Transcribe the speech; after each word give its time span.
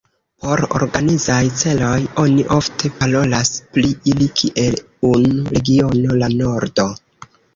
Por 0.43 0.61
organizaj 0.77 1.41
celoj, 1.63 1.99
oni 2.21 2.45
ofte 2.55 2.91
parolas 3.03 3.53
pri 3.77 3.91
ili 4.13 4.29
kiel 4.41 4.81
unu 5.13 5.55
regiono, 5.59 6.19
La 6.25 6.33
Nordo. 6.43 6.87